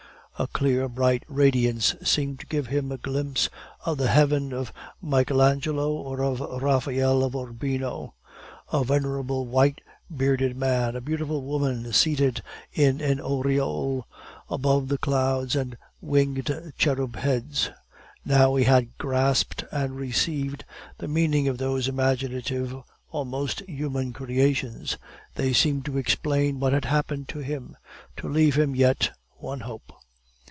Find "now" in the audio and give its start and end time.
18.25-18.55